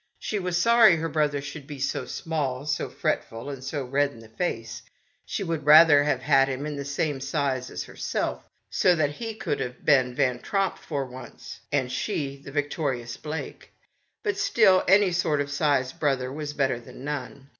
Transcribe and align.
She 0.17 0.39
was 0.39 0.57
sorry 0.57 0.95
her 0.95 1.09
brother 1.09 1.41
should 1.41 1.67
be 1.67 1.77
so 1.77 2.05
small, 2.05 2.65
so 2.65 2.89
fretful, 2.89 3.51
and 3.51 3.63
so 3.63 3.83
red 3.85 4.09
in 4.09 4.17
the 4.17 4.29
face; 4.29 4.81
she 5.27 5.43
would 5.43 5.63
rather 5.67 6.03
have 6.05 6.23
had 6.23 6.47
him 6.49 6.63
the 6.75 6.83
same 6.85 7.19
size 7.19 7.69
as 7.69 7.83
herself, 7.83 8.43
so 8.67 8.95
that 8.95 9.11
he 9.11 9.35
could 9.35 9.59
have 9.59 9.85
been 9.85 10.15
Van 10.15 10.39
Tromp 10.39 10.79
for 10.79 11.05
once, 11.05 11.59
and 11.71 11.91
she 11.91 12.35
the 12.37 12.51
victorious 12.51 13.15
Blake; 13.15 13.73
but 14.23 14.37
still, 14.39 14.83
any 14.87 15.11
sort 15.11 15.39
or 15.39 15.45
size 15.45 15.91
of 15.93 15.99
brother 15.99 16.33
was 16.33 16.53
better 16.53 16.79
than 16.79 17.03
A 17.03 17.05
CHILD. 17.05 17.05
21 17.05 17.05
none. 17.05 17.49